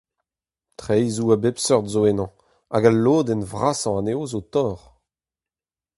Traezoù 0.77 1.27
a 1.35 1.37
bep 1.43 1.57
seurt 1.65 1.87
zo 1.93 2.01
ennañ 2.11 2.33
hag 2.71 2.83
al 2.89 2.97
lodenn 3.05 3.47
vrasañ 3.51 3.95
anezho 3.99 4.23
zo 4.31 4.39
torr. 4.53 4.79